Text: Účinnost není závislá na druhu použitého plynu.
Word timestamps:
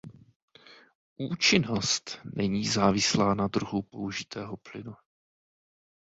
Účinnost 1.31 2.19
není 2.35 2.67
závislá 2.67 3.33
na 3.33 3.47
druhu 3.47 3.81
použitého 3.81 4.57
plynu. 4.57 4.93